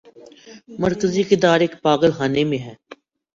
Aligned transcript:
مرکزی 0.81 1.23
کردار 1.29 1.59
ایک 1.61 1.73
پاگل 1.83 2.11
خانے 2.17 2.43
میں 2.49 2.61
ہے۔ 2.65 2.73